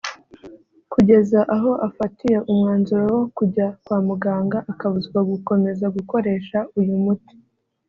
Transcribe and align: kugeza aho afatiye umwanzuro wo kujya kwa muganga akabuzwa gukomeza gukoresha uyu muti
kugeza 0.93 1.39
aho 1.55 1.71
afatiye 1.87 2.37
umwanzuro 2.51 3.03
wo 3.15 3.23
kujya 3.37 3.67
kwa 3.85 3.97
muganga 4.07 4.57
akabuzwa 4.71 5.19
gukomeza 5.31 5.85
gukoresha 5.95 6.57
uyu 6.79 6.95
muti 7.03 7.35